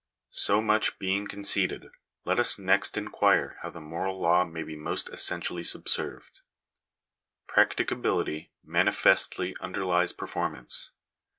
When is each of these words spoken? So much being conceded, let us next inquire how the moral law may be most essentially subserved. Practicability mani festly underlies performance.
So 0.33 0.63
much 0.63 0.97
being 0.97 1.27
conceded, 1.27 1.91
let 2.25 2.39
us 2.39 2.57
next 2.57 2.97
inquire 2.97 3.59
how 3.61 3.69
the 3.69 3.79
moral 3.79 4.19
law 4.19 4.43
may 4.43 4.63
be 4.63 4.75
most 4.75 5.09
essentially 5.13 5.63
subserved. 5.63 6.41
Practicability 7.45 8.51
mani 8.63 8.89
festly 8.89 9.53
underlies 9.59 10.11
performance. 10.11 10.89